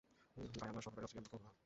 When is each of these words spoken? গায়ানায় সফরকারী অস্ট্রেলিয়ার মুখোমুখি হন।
গায়ানায় 0.61 0.83
সফরকারী 0.85 1.05
অস্ট্রেলিয়ার 1.05 1.27
মুখোমুখি 1.27 1.47
হন। 1.49 1.55